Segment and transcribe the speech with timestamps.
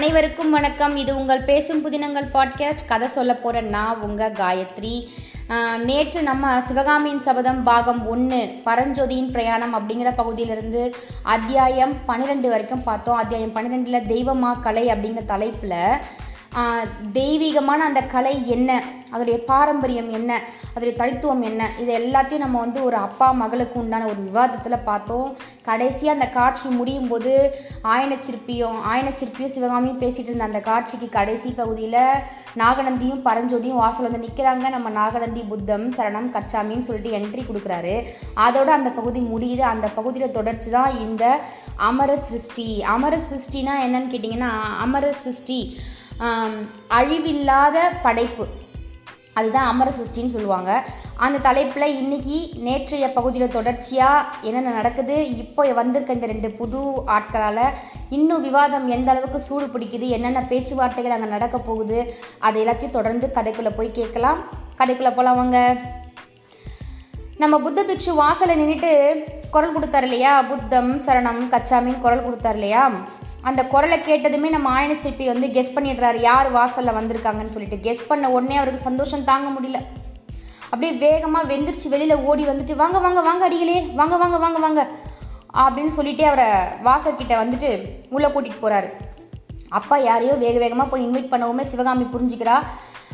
[0.00, 0.96] அனைவருக்கும் வணக்கம்.
[0.96, 5.08] இது உங்கள் பேசும் புதினங்கள் பாட்காஸ்ட் கதை சொல்ல போகிற நான் உங்கள் காயத்ரி.
[5.84, 13.16] நேற்று நம்ம சிவகாமியின் சபதம் பாகம் ஒன்று பரஞ்சோதியின் பிரயாணம் அப்படிங்கிற பகுதியிலிருந்து அத்தியாயம் பன்னிரெண்டு வரைக்கும் பார்த்தோம்.
[13.16, 15.76] அத்தியாயம் பன்னிரெண்டில் தெய்வமா கலை அப்படிங்கிற தலைப்பில்
[17.12, 18.82] தெய்வீகமான அந்த கலை என்ன?
[19.12, 20.40] அதோடைய பாரம்பரியம் என்ன?
[20.74, 21.70] அதோடைய தனித்துவம் என்ன?
[21.78, 25.36] இது எல்லாத்தையும் நம்ம வந்து ஒரு அப்பா மகளுக்கு உண்டான ஒரு விவாதத்தில் பார்த்தோம்.
[25.62, 31.98] கடைசியாக அந்த காட்சி முடியும் போது ஆயனச்சிற்பியும் ஆயனச்சிற்பியும் சிவகாமியும் பேசிகிட்டு இருந்த அந்த காட்சிக்கு கடைசி பகுதியில்
[32.56, 38.06] நாகநந்தியும் பரஞ்சோதியும் வாசல் வந்து நிற்கிறாங்க நம்ம நாகநந்தி புத்தம் சரணம் கச்சாமின்னு சொல்லிட்டு என்ட்ரி கொடுக்குறாரு.
[38.46, 39.60] அதோட அந்த பகுதி முடியுது.
[39.60, 41.40] அந்த பகுதியில் தொடர்ச்சி தான் இந்த
[41.76, 42.82] அமர சிருஷ்டி.
[42.82, 45.80] அமர சிருஷ்டினா என்னன்னு கேட்டிங்கன்னா அமர சிருஷ்டி.
[46.98, 48.46] அழிவில்லாத படைப்பு.
[49.38, 50.70] அதுதான் அமர சிருஷ்டின்னு சொல்லுவாங்க.
[51.24, 56.80] அந்த தலைப்பில் இன்னைக்கு நேற்றைய பகுதியில் தொடர்ச்சியாக என்னென்ன நடக்குது இப்போ வந்திருக்க இந்த ரெண்டு புது
[57.16, 57.76] ஆட்களால்
[58.16, 61.98] இன்னும் விவாதம் எந்த அளவுக்கு சூடு பிடிக்குது என்னென்ன பேச்சுவார்த்தைகள் அங்கே நடக்க போகுது
[62.38, 64.40] அது எல்லாத்தையும் தொடர்ந்து கதைக்குள்ளே போய் கேட்கலாம்.
[64.80, 65.58] கதைக்குள்ளே போகலாம் வாங்க.
[67.42, 68.90] நம்ம புத்த பிக்ஷு வாசலை நின்றுட்டு
[69.50, 70.42] குரல் கொடுத்தார் இல்லையா?
[70.42, 72.82] புத்தம் சரணம் கச்சாமின்னு குரல் கொடுத்தாரு இல்லையா?
[73.48, 77.78] அந்த குரலை கேட்டதுமே நம்ம ஆயனச்சிற்பி வந்து கெஸ் பண்ணிடுறாரு யார் வாசலில் வந்திருக்காங்கன்னு சொல்லிட்டு.
[77.86, 79.78] கெஸ் பண்ண உடனே அவருக்கு சந்தோஷம் தாங்க முடியல.
[80.64, 84.82] அப்படியே வேகமாக வெந்திரிச்சு வெளியில் ஓடி வந்துட்டு வாங்க வாங்க வாங்க அடிகளே வாங்க வாங்க வாங்க வாங்க.
[85.62, 86.48] அப்படின்னு சொல்லிட்டு அவரை
[86.88, 87.70] வாசல்கிட்ட வந்துட்டு
[88.10, 88.90] உள்ளே கூட்டிகிட்டு போகிறாரு
[89.78, 92.56] அப்பா யாரையோ வேக வேகமாக போய் இன்வைட் பண்ணவுமே சிவகாமி புரிஞ்சுக்கிறா.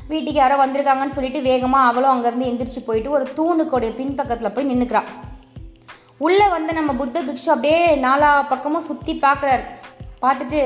[0.09, 5.03] வீட்டுக்கு யாரோ வந்திருக்காங்கன்னு சொல்லிட்டு வேகமாக அவளும் அங்கேருந்து எந்திரிச்சு போயிட்டு ஒரு தூணுக்கோடைய பின்பக்கத்தில் போய் நின்றுக்கிறா
[6.19, 9.65] உள்ளே வந்து நம்ம புத்த பிக்ஷு அப்படியே நாலா பக்கமும் சுற்றி பார்க்குறாரு
[10.27, 10.63] பார்த்துட்டு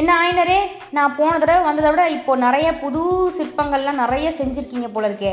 [0.00, 0.58] என்ன ஆயினரே
[0.96, 3.00] நான் போன தடவை வந்ததை விட இப்போது நிறைய புது
[3.36, 5.32] சிற்பங்கள்லாம் நிறைய செஞ்சுருக்கீங்க போல இருக்கே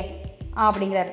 [0.68, 1.12] அப்படிங்கிறார்.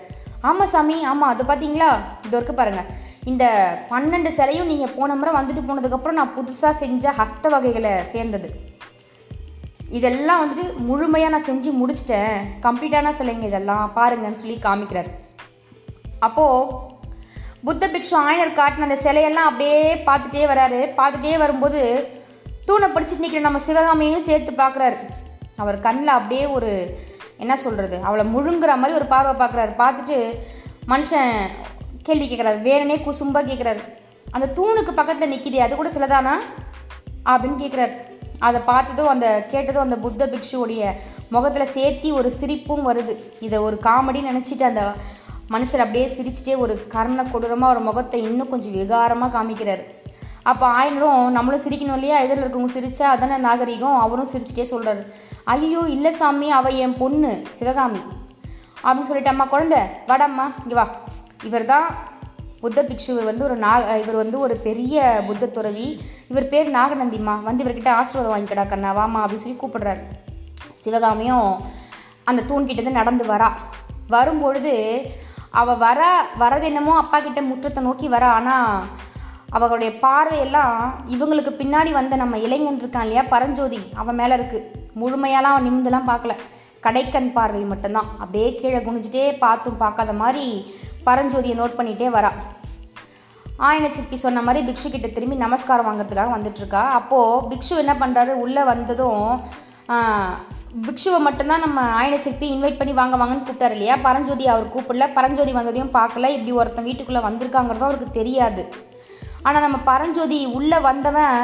[0.49, 1.91] ஆமாம் சாமி ஆமாம் அது பார்த்தீங்களா
[2.27, 2.89] இது வரைக்கும் பாருங்கள்
[3.31, 3.45] இந்த
[3.91, 8.49] பன்னெண்டு சிலையும் நீங்கள் போன முறை வந்துட்டு போனதுக்கப்புறம் நான் புதுசாக செஞ்ச ஹஸ்த வகைகளை சேர்ந்தது.
[9.99, 12.35] இதெல்லாம் வந்துட்டு முழுமையாக நான் செஞ்சு முடிச்சிட்டேன்.
[12.67, 15.11] கம்ப்ளீட்டான சிலைங்க இதெல்லாம் பாருங்கன்னு சொல்லி காமிக்கிறார்.
[16.27, 16.83] அப்போது
[17.65, 20.81] புத்த பிக்ஷு ஆயனர் காட்டின அந்த சிலையெல்லாம் அப்படியே பார்த்துட்டே வராரு.
[20.97, 22.09] பார்த்துட்டே வரும்போது
[22.65, 24.97] தூணை பிடிச்சிட்டு நிற்கிற நம்ம சிவகாமியையும் சேர்த்து பார்க்குறாரு.
[25.57, 26.99] அவர் கண்ணில் அப்படியே ஒரு
[27.39, 29.73] என்ன சொல்கிறது அவளை முழுங்குற மாதிரி ஒரு பார்வை பார்க்குறாரு.
[29.83, 30.35] பார்த்துட்டு
[30.89, 31.33] மனுஷன்
[32.03, 32.67] கேள்வி கேட்குறாரு.
[32.69, 33.83] வேணுனே குசும்பாக கேட்குறாரு.
[34.31, 36.35] அந்த தூணுக்கு பக்கத்தில் நிற்கிதே அது கூட சிலதானா?
[37.25, 37.93] அப்படின்னு கேட்குறாரு.
[38.39, 40.93] அதை பார்த்ததும் அந்த கேட்டதும் அந்த புத்த பிக்ஷுவோடைய
[41.31, 43.17] முகத்தில் சேர்த்தி ஒரு சிரிப்பும் வருது.
[43.41, 44.93] இதை ஒரு காமெடி நினச்சிட்டு அந்த
[45.49, 49.83] மனுஷர் அப்படியே சிரிச்சுட்டே ஒரு கர்ண கொடூரமாக ஒரு முகத்தை இன்னும் கொஞ்சம் விகாரமாக காமிக்கிறார்.
[50.43, 52.19] அப்போ ஆயினரும் நம்மளும் சிரிக்கணும் இல்லையா?
[52.19, 53.99] எதிரில் இருக்கவங்க சிரிச்சா அதானே நாகரிகம்?
[53.99, 55.03] அவரும் சிரிச்சுட்டே சொல்கிறாரு
[55.45, 58.03] ஐயோ இல்லை சாமி அவ என் பொண்ணு சிவகாமி.
[58.85, 59.79] அப்படின்னு சொல்லிட்டு அம்மா குழந்தை
[60.09, 60.87] வாடாம்மா இங்கே வா.
[61.43, 61.87] இவர் தான்
[62.61, 65.87] புத்த பிக்ஷு இவர் வந்து ஒரு நாக இவர் வந்து ஒரு பெரிய புத்த துறவி.
[66.29, 67.43] இவர் பேர் நாகநந்திம்மா.
[67.43, 70.03] வந்து இவர்கிட்ட ஆசீர்வாதம் வாங்கிக்கடா கண்ணா வாமா அப்படின்னு சொல்லி கூப்பிடுறாரு.
[70.75, 71.49] சிவகாமியும்
[72.25, 73.51] அந்த தூண்கிட்டேருந்து நடந்து வரா.
[74.09, 74.73] வரும்பொழுது
[75.61, 76.01] அவள் வர
[76.43, 78.25] வரது என்னமோ அப்பா கிட்ட முற்றத்தை நோக்கி வர.
[78.39, 78.87] ஆனால்
[79.57, 80.77] அவளுடைய பார்வையெல்லாம்
[81.15, 84.69] இவங்களுக்கு பின்னாடி வந்த நம்ம இளைஞன் இருக்கான் இல்லையா பரஞ்சோதி அவன் மேலே இருக்குது
[85.03, 86.35] முழுமையாலாம் அவன் நிமிந்தெல்லாம் பார்க்கல.
[86.87, 88.09] கடைக்கண் பார்வை மட்டும்தான்.
[88.23, 90.47] அப்படியே கீழே குனிஞ்சிட்டே பார்த்தும் பார்க்காத மாதிரி
[91.07, 92.33] பரஞ்சோதியை நோட் பண்ணிகிட்டே வரா.
[93.67, 98.63] ஆயன சிற்பி சொன்ன மாதிரி பிக்ஷு கிட்ட திரும்பி நமஸ்காரம் வாங்குறதுக்காக வந்துட்டுருக்கா அப்போது பிக்ஷு என்ன பண்ணுறாரு உள்ளே
[98.73, 99.27] வந்ததும்
[100.83, 103.97] பிக்ஷுவை மட்டும்தான் நம்ம ஆயன சிற்பி இன்வைட் பண்ணி வாங்க வாங்கன்னு கூப்பிட்டாரு இல்லையா?
[103.97, 105.13] பரஞ்சோதி அவர் கூப்பிடல.
[105.15, 106.29] பரஞ்சோதி வந்ததையும் பார்க்கல.
[106.29, 108.69] இப்படி ஒருத்தன் வீட்டுக்குள்ளே வந்திருக்காங்கிறதும் அவருக்கு தெரியாது.
[109.43, 111.37] ஆனால் நம்ம பரஞ்சோதி உள்ளே வந்தவன்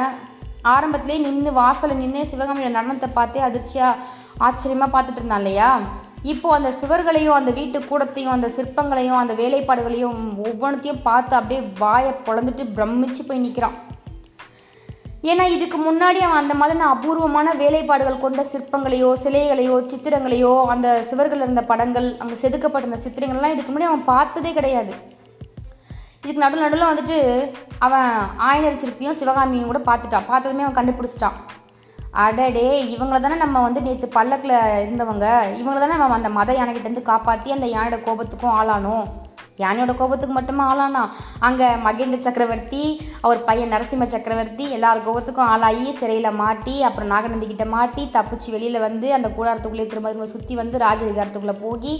[0.63, 3.95] ஆரம்பத்திலே நின்று வாசலில் நின்று சிவகாமியோட நடனத்தை பார்த்தே அதிர்ச்சியாக
[4.37, 5.79] ஆச்சரியமாக பார்த்துட்டு இருந்தான் இல்லையா?
[6.23, 12.65] இப்போது அந்த சுவர்களையும் அந்த வீட்டு கூடத்தையும் அந்த சிற்பங்களையும் அந்த வேலைப்பாடுகளையும் ஒவ்வொன்றத்தையும் பார்த்து அப்படியே வாயை பொழந்துட்டு
[12.75, 13.77] பிரமிச்சு போய் நிற்கிறான்
[15.29, 21.63] ஏன்னா இதுக்கு முன்னாடி அவன் அந்த மாதிரியான அபூர்வமான வேலைப்பாடுகள் கொண்ட சிற்பங்களையோ சிலைகளையோ சித்திரங்களையோ அந்த சுவர்கள் இருந்த
[21.71, 24.93] படங்கள் அங்கே செதுக்கப்பட்டிருந்த சித்திரங்கள்லாம் இதுக்கு முன்னாடி அவன் பார்த்ததே கிடையாது.
[26.23, 27.17] இதுக்கு நடுவில் நடுவில் வந்துட்டு
[27.85, 28.09] அவன்
[28.49, 30.29] ஆயனர் சிற்பியும் சிவகாமியும் கூட பார்த்துட்டான்.
[30.31, 31.37] பார்த்ததுமே அவன் கண்டுபிடிச்சிட்டான்.
[32.25, 35.27] அடடே இவங்கள தானே நம்ம வந்து நேற்று பல்லக்கில் இருந்தவங்க.
[35.59, 39.05] இவங்கள தானே நம்ம அந்த மத யானைகிட்டேருந்து காப்பாற்றி அந்த யானையோட கோபத்துக்கும் ஆளானோம்.
[39.63, 41.03] யானையோட கோபத்துக்கு மட்டுமா ஆளானா?
[41.47, 42.83] அங்கே மகேந்திர சக்கரவர்த்தி
[43.25, 48.85] அவர் பையன் நரசிம்ம சக்கரவர்த்தி எல்லார் கோபத்துக்கும் ஆளாகி சிறையில் மாட்டி அப்புறம் நாகநந்தி கிட்ட மாட்டி தப்பிச்சு வெளியில்
[48.87, 51.93] வந்து அந்த கூடாரத்துக்குள்ளே திரும்ப திரும்ப சுற்றி வந்து ராஜவிகாரத்துக்குள்ளே போய்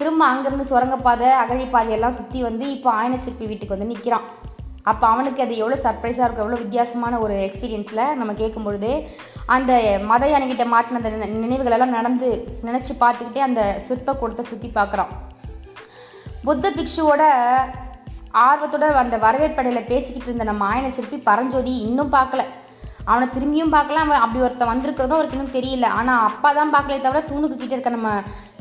[0.00, 4.26] திரும்ப அங்கேருந்து சுரங்கப்பாதை அகழிப்பாதை எல்லாம் சுற்றி வந்து இப்போ ஆயனச்சிற்பி வீட்டுக்கு வந்து நிற்கிறான்
[4.90, 8.90] அப்போ அவனுக்கு அது எவ்வளோ சர்ப்ரைஸாக இருக்கும் எவ்வளோ வித்தியாசமான ஒரு எக்ஸ்பீரியன்ஸில் நம்ம கேட்கும் பொழுது
[9.46, 9.72] அந்த
[10.10, 12.28] மத யானைகிட்ட மாட்டின அந்த நினைவுகளெல்லாம் நடந்து
[12.64, 15.10] நினச்சி பார்த்துக்கிட்டே அந்த சிற்ப கூடத்தை சுற்றி பார்க்குறான்.
[16.46, 17.22] புத்த பிக்ஷுவோட
[18.46, 22.42] ஆர்வத்தோட அந்த வரவேற்படையில் பேசிக்கிட்டு இருந்த நம்ம ஆயன சிற்பி பரஞ்சோதி இன்னும் பார்க்கல.
[23.10, 25.86] அவனை திரும்பியும் பார்க்கல அவன் அப்படி ஒருத்தன் வந்திருக்கிறதும் அவருக்கு இன்னும் தெரியல.
[25.98, 28.10] ஆனால் அப்பா தான் பார்க்கலே தவிர தூணுக்கு கிட்டே இருக்க நம்ம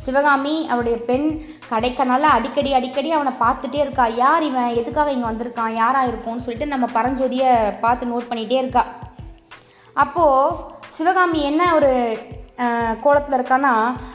[0.05, 1.27] சிவகாமி அவருடைய பெண்
[1.71, 4.05] கடைக்கனால அடிக்கடி அடிக்கடி அவனை பார்த்துட்டே இருக்கா.
[4.23, 4.71] யார் இவன்?
[4.81, 5.75] எதுக்காக இங்கே வந்திருக்கான்?
[5.81, 7.51] யாராக இருக்கும்னு சொல்லிட்டு நம்ம பரஞ்சோதியை
[7.85, 8.85] பார்த்து நோட் பண்ணிகிட்டே இருக்கா.
[9.93, 10.57] அப்போது
[10.97, 11.91] சிவகாமி என்ன ஒரு
[13.03, 13.71] கோலத்தில் இருக்கான்னா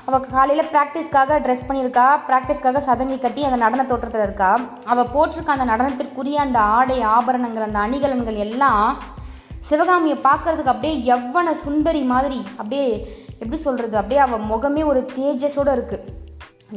[0.06, 4.50] அவள் காலையில் ப்ராக்டிஸ்க்காக ட்ரெஸ் பண்ணியிருக்கா ப்ராக்டிஸ்க்காக சதங்கி கட்டி அந்த நடன தோற்றத்தில் இருக்கா.
[4.92, 8.86] அவள் போட்டிருக்க அந்த நடனத்திற்குரிய அந்த ஆடை ஆபரணங்கள் அந்த அணிகலன்கள் எல்லாம்
[9.68, 12.88] சிவகாமியை பார்க்கறதுக்கு அப்படியே எவ்வன சுந்தரி மாதிரி அப்படியே
[13.42, 16.08] எப்படி சொல்கிறது அப்படியே அவள் முகமே ஒரு தேஜஸோடு இருக்குது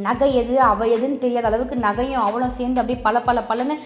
[0.05, 3.77] நகை எது அவள் எதுன்னு தெரியாத அளவுக்கு நகையும் அவளும் சேர்ந்து அப்படியே பல பல பலன்னு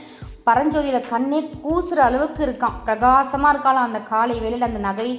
[0.47, 5.09] பரஞ்சோதியோட கண்ணே கூசுகிற அளவுக்கு இருக்கான் பிரகாசமாக இருக்காளாம் அந்த காலை வேலையில் அந்த நகை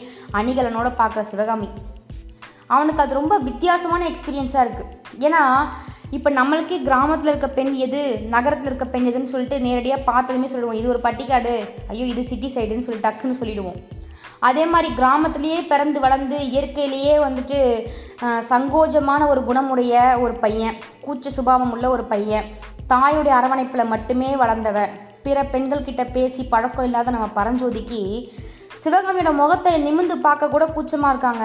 [0.41, 1.71] அணிகலனோட பார்க்குற சிவகாமி.
[2.75, 4.91] அவனுக்கு அது ரொம்ப வித்தியாசமான எக்ஸ்பீரியன்ஸாக இருக்குது
[5.27, 5.43] ஏன்னா
[6.17, 8.01] இப்போ நம்மளுக்கே கிராமத்தில் இருக்க பெண் எது
[8.35, 10.79] நகரத்தில் இருக்க பெண் எதுன்னு சொல்லிட்டு நேரடியாக பார்த்ததுமே சொல்லுவோம்.
[10.79, 11.53] இது ஒரு பட்டிக்காடு
[11.93, 13.79] ஐயோ இது சிட்டி சைடுன்னு சொல்லி டக்குன்னு சொல்லிடுவோம்.
[14.49, 17.59] அதே மாதிரி கிராமத்திலேயே பிறந்து வளர்ந்து இயற்கையிலேயே வந்துட்டு
[18.51, 19.95] சங்கோஜமான ஒரு குணமுடைய
[20.25, 20.77] ஒரு பையன்
[21.07, 22.49] கூச்ச சுபாவம் உள்ள ஒரு பையன்
[22.93, 24.95] தாயுடைய அரவணைப்பில் மட்டுமே வளர்ந்தவன்
[25.25, 28.01] பிற பெண்கள் கிட்ட பேசி பழக்கம் இல்லாத நம்ம பரஞ்சோதிக்கு
[28.85, 31.45] சிவகாமியோட முகத்தை நிமிந்து பார்க்க கூட கூச்சமாக இருக்காங்க.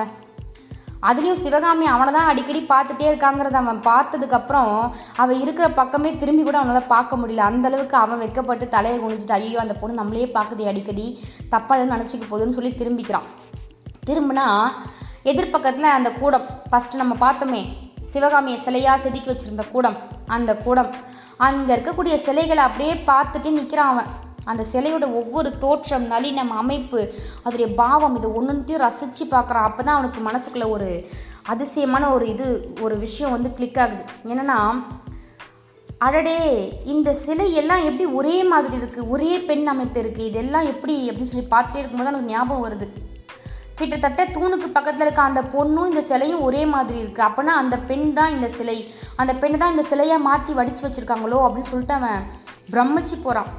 [1.10, 4.72] அதுலேயும் சிவகாமி அவனை தான் அடிக்கடி பார்த்துட்டே இருக்காங்கிறத அவன் பார்த்ததுக்கப்புறம்
[5.22, 7.48] அவன் இருக்கிற பக்கமே திரும்பி கூட அவனால் பார்க்க முடியல.
[7.50, 11.08] அந்த அளவுக்கு அவன் வெட்கப்பட்டு தலையை குனிஞ்சிட்டு ஐயோ அந்த பொண்ணு நம்மளே பார்க்குது அடிக்கடி
[11.54, 13.28] தப்பாக எதுவும் நினச்சிக்க போகுதுன்னு சொல்லி திரும்பிக்கிறான்.
[14.10, 14.48] திரும்பினா
[15.32, 17.62] எதிர்பக்கத்தில் அந்த கூடம் ஃபஸ்ட்டு நம்ம பார்த்தோமே
[18.14, 19.98] சிவகாமியை சிலையாக செதுக்கி வச்சுருந்த கூடம்
[20.36, 20.92] அந்த கூடம்.
[21.46, 24.12] அங்கே இருக்கக்கூடிய சிலைகளை அப்படியே பார்த்துட்டு நிற்கிறான் அவன்.
[24.52, 27.00] அந்த சிலையோட ஒவ்வொரு தோற்றம் நளினம் அமைப்பு
[27.46, 30.90] அதோடைய பாவம் இது ஒன்றுத்தையும் ரசித்து பார்க்குறான் அப்போ தான் அவனுக்கு மனசுக்குள்ளே ஒரு
[31.54, 32.46] அதிசயமான ஒரு இது
[32.86, 34.04] ஒரு விஷயம் வந்து கிளிக் ஆகுது.
[34.32, 34.60] என்னென்னா
[36.06, 36.38] அடடே
[36.94, 41.48] இந்த சிலை எல்லாம் எப்படி ஒரே மாதிரி இருக்குது ஒரே பெண் அமைப்பு இருக்குது இதெல்லாம் எப்படி அப்படின்னு சொல்லி
[41.54, 42.88] பார்த்துட்டே இருக்கும்போது எனக்கு ஞாபகம் வருது.
[43.80, 48.34] கிட்டத்தட்ட தூணுக்கு பக்கத்தில் இருக்க அந்த பொண்ணும் இந்த சிலையும் ஒரே மாதிரி இருக்குது அப்போனா அந்த பெண் தான்
[48.36, 48.78] இந்த சிலை.
[49.22, 52.22] அந்த பெண் தான் இந்த சிலையாக மாற்றி வடித்து வச்சுருக்காங்களோ அப்படின்னு சொல்லிட்டு அவன்
[52.74, 53.52] பிரமிச்சு போகிறான்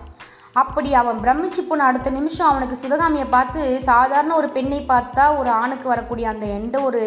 [0.63, 5.87] அப்படி அவன் பிரமிச்சு போன அடுத்த நிமிஷம் அவனுக்கு சிவகாமியை பார்த்து சாதாரண ஒரு பெண்ணை பார்த்தா ஒரு ஆணுக்கு
[5.93, 7.03] வரக்கூடிய அந்த எந்த ஒரு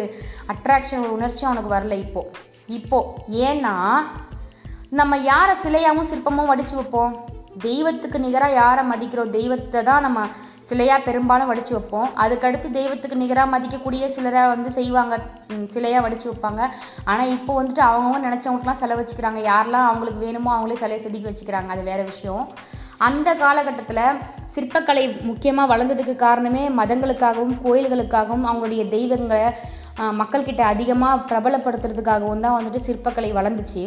[0.52, 2.22] அட்ராக்ஷன் ஒரு உணர்ச்சியும் அவனுக்கு வரல இப்போ.
[2.78, 2.98] இப்போ
[3.46, 3.74] ஏன்னா
[5.00, 7.12] நம்ம யாரை சிலையாகவும் சிற்பமும் வடித்து வைப்போம்?
[7.66, 9.34] தெய்வத்துக்கு நிகராக யாரை மதிக்கிறோம்?
[9.38, 10.20] தெய்வத்தை தான் நம்ம
[10.68, 12.08] சிலையாக பெரும்பாலும் வடித்து வைப்போம்.
[12.22, 15.14] அதுக்கடுத்து தெய்வத்துக்கு நிகராக மதிக்கக்கூடிய சிலரை வந்து செய்வாங்க
[15.74, 16.62] சிலையாக வடித்து வைப்பாங்க.
[17.10, 19.40] ஆனால் இப்போ வந்துட்டு அவங்கவுங்க நினச்சவங்களுக்குலாம் செலவு வச்சுக்கிறாங்க.
[19.52, 21.70] யாரெல்லாம் அவங்களுக்கு வேணுமோ அவங்களே சிலையை செதுக்கி வச்சுக்கிறாங்க.
[21.76, 22.44] அது வேறு விஷயம்.
[23.06, 24.18] அந்த காலகட்டத்தில்
[24.54, 29.46] சிற்பக்கலை முக்கியமாக வளர்ந்ததுக்கு காரணமே மதங்களுக்காகவும் கோயில்களுக்காகவும் அவங்களுடைய தெய்வங்களை
[30.20, 33.82] மக்கள்கிட்ட அதிகமாக பிரபலப்படுத்துறதுக்காகவும் தான் வந்துட்டு சிற்பக்கலை வளர்ந்துச்சு.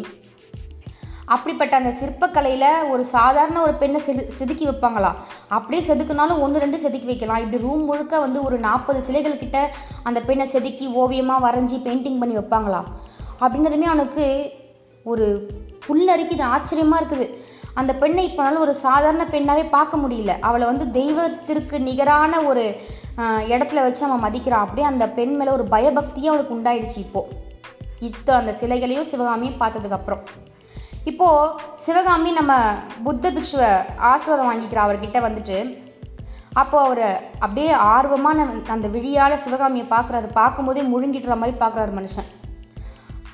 [1.33, 5.12] அப்படிப்பட்ட அந்த சிற்பக்கலையில் ஒரு சாதாரண ஒரு பெண்ணை செது செதுக்கி வைப்பாங்களா?
[5.57, 7.42] அப்படியே செதுக்குனாலும் ஒன்று ரெண்டு செதுக்கி வைக்கலாம்.
[7.44, 9.57] இப்படி ரூம் முழுக்க வந்து ஒரு நாற்பது சிலைகள் கிட்ட
[10.10, 12.81] அந்த பெண்ணை செதுக்கி ஓவியமாக வரைஞ்சி பெயிண்டிங் பண்ணி வைப்பாங்களா?
[13.44, 14.25] அப்படின்றதுமே அவனுக்கு
[15.06, 15.27] ஒரு
[15.86, 17.27] புல்லரிக்குது ஆச்சரியமாக இருக்குது.
[17.79, 20.33] அந்த பெண்ணை இப்போனாலும் ஒரு சாதாரண பெண்ணாகவே பார்க்க முடியல.
[20.47, 22.65] அவளை வந்து தெய்வத்திற்கு நிகரான ஒரு
[23.53, 24.65] இடத்துல வச்சு அவன் மதிக்கிறான்.
[24.65, 27.41] அப்படியே அந்த பெண் மேலே ஒரு பயபக்தியே அவளுக்கு உண்டாயிடுச்சு இப்போது
[28.07, 30.23] இத்த அந்த சிலைகளையும் சிவகாமியும் பார்த்ததுக்கப்புறம்
[31.11, 31.53] இப்போது
[31.85, 32.53] சிவகாமி நம்ம
[33.05, 33.71] புத்த பிக்ஷுவை
[34.11, 35.57] ஆசீர்வாதம் வாங்கிக்கிறா அவர்கிட்ட வந்துட்டு.
[36.61, 37.05] அப்போ அவர்
[37.39, 38.45] அப்படியே ஆர்வமான
[38.75, 40.27] அந்த விழியால் சிவகாமியை பார்க்குறாரு.
[40.39, 42.29] பார்க்கும்போதே முழுங்கிட்டுற மாதிரி பார்க்குறாரு மனுஷன்.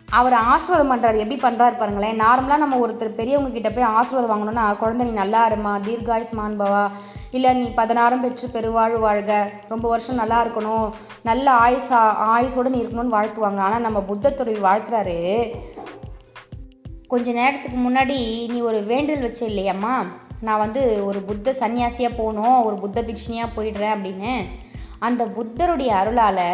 [0.10, 2.20] அவர் ஆசீர்வாதம் பண்ணுறாரு எப்படி பண்ணுறாரு பாருங்களேன்.
[2.20, 6.90] நார்மலாக நம்ம ஒருத்தர் பெரியவங்க கிட்ட போய் ஆசீர்வாதம் வாங்கணும்னா குழந்தை நீ நல்லா இருமா தீர்காயுஸ்மான் பவா.
[7.32, 9.52] இல்லை நீ பதினாறும் பெற்று பெருவாழ் வாழ்க.
[9.70, 10.92] ரொம்ப வருஷம் நல்லா இருக்கணும்.
[11.24, 12.00] நல்ல ஆயுசா
[12.36, 13.58] ஆயுசோடு நீ இருக்கணும்னு வாழ்த்துவாங்க.
[13.58, 15.52] ஆனால் நம்ம புத்தத்துறை வாழ்த்துறாரு.
[17.08, 19.96] கொஞ்ச நேரத்துக்கு முன்னாடி நீ ஒரு வேண்டுதல் வச்ச இல்லையாம்மா.
[20.42, 24.46] நான் வந்து ஒரு புத்த சன்னியாசியாக போகணும் ஒரு புத்த பிக்ஷனியாக போயிடுறேன் அப்படின்னு.
[25.00, 26.46] அந்த புத்தருடைய அருளால்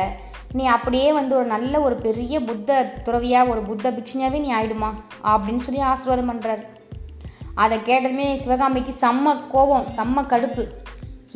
[0.57, 4.89] நீ அப்படியே வந்து ஒரு நல்ல ஒரு பெரிய புத்த துறவியாக ஒரு புத்த பிக்ஷனியாகவே நீ ஆயிடுமா?
[5.31, 6.63] அப்படின்னு சொல்லி ஆசீர்வாதம் பண்ணுறாரு
[7.63, 10.63] அதை கேட்டதுமே சிவகாமிக்கு செம்ம கோபம் செம்ம கடுப்பு.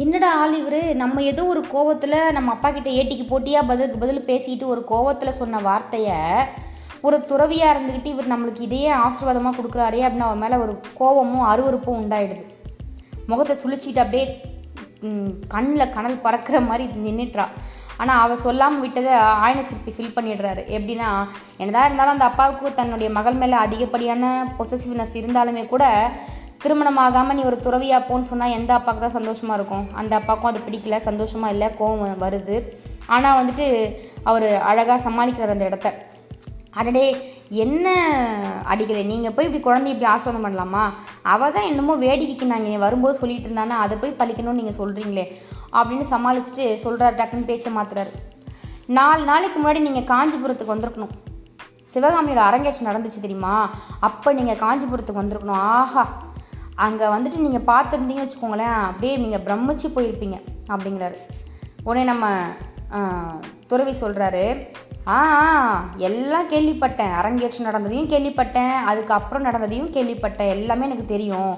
[0.03, 0.81] என்னடா ஆள் இவர்?
[0.95, 5.59] நம்ம ஏதோ ஒரு கோவத்தில் நம்ம அப்பா கிட்ட ஏட்டிக்கு போட்டியாக பதிலுக்கு பதில் பேசிக்கிட்டு ஒரு கோவத்தில் சொன்ன
[5.67, 6.17] வார்த்தையை
[7.07, 12.45] ஒரு துறவியாக இருந்துக்கிட்டு இவர் நம்மளுக்கு இதையே ஆசீர்வாதமாக கொடுக்குறாரே அப்படின்னு அவன் மேலே ஒரு கோவமும் அருவருப்பும் உண்டாயிடுது.
[13.27, 14.25] முகத்தை சுழிச்சிட்டு அப்படியே
[15.47, 17.45] கண்ணில் கனல் பறக்கிற மாதிரி நின்றுட்றா
[18.01, 19.13] ஆனால் அவள் சொல்லாமல் விட்டதை
[19.45, 20.61] ஆயனச்சிற்பி ஃபில் பண்ணிடுறாரு.
[20.77, 21.09] எப்படின்னா
[21.61, 25.85] என்னதான் இருந்தாலும் அந்த அப்பாவுக்கு தன்னுடைய மகள் மேலே அதிகப்படியான பொசசிவ்னஸ் இருந்தாலுமே கூட
[26.63, 29.85] திருமணம் ஆகாமல் நீ ஒரு துறவியாக போன்னு சொன்னால் எந்த அப்பாவுக்கு தான் சந்தோஷமாக இருக்கும்?
[29.99, 32.57] அந்த அப்பாவுக்கும் அது பிடிக்கல சந்தோஷமாக இல்லை கோவம் வருது.
[33.15, 33.67] ஆனால் வந்துட்டு
[34.29, 35.89] அவர் அழகாக சமாளிக்கிறார் அந்த இடத்த.
[36.73, 37.05] அடடே
[37.49, 37.87] என்ன
[38.71, 40.83] அடிக்கலை நீங்கள் போய் இப்படி குழந்தைய இப்படி ஆஸ்வாதம் பண்ணலாமா?
[41.23, 43.75] அவள் தான் என்னமோ வேடிக்கைக்கு நாங்கள் வரும்போது சொல்லிட்டு இருந்தானே?
[43.83, 45.25] அதை போய் பழிக்கணும்னு நீங்கள் சொல்கிறீங்களே
[45.73, 48.11] அப்படின்னு சமாளிச்சுட்டு சொல்கிறார் டக்குன்னு பேச்சை மாத்துறாரு.
[48.85, 51.15] நாலு நாளைக்கு முன்னாடி நீங்கள் காஞ்சிபுரத்துக்கு வந்திருக்கணும்.
[51.93, 53.71] சிவகாமியோட அரங்கேற்றம் நடந்துச்சு தெரியுமா?
[53.99, 55.61] அப்போ நீங்கள் காஞ்சிபுரத்துக்கு வந்திருக்கணும்.
[55.75, 56.03] ஆஹா!
[56.75, 60.37] அங்கே வந்துட்டு நீங்கள் பார்த்துருந்தீங்கன்னு வச்சுக்கோங்களேன் அப்படியே நீங்கள் பிரமிச்சு போயிருப்பீங்க
[60.73, 61.17] அப்படிங்கிறாரு.
[61.83, 62.25] உடனே நம்ம
[63.67, 64.43] துறவி சொல்கிறாரு
[65.09, 67.13] ஆ ஆ, எல்லாம் கேள்விப்பட்டேன்.
[67.13, 68.75] அரங்கேற்றம் நடந்ததையும் கேள்விப்பட்டேன்.
[68.85, 70.49] அதுக்கப்புறம் நடந்ததையும் கேள்விப்பட்டேன்.
[70.49, 71.53] எல்லாமே எனக்கு தெரியும்.